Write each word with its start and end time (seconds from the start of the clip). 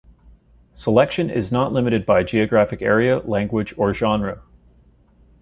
Selection 0.73 1.29
is 1.29 1.51
not 1.51 1.71
limited 1.73 2.07
by 2.07 2.23
geographic 2.23 2.81
area, 2.81 3.19
language 3.19 3.71
or 3.77 3.93
genre. 3.93 4.41